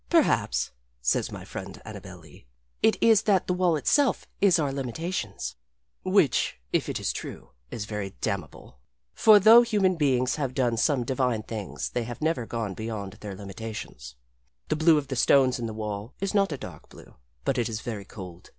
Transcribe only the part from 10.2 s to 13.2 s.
have done some divine things they have never gone beyond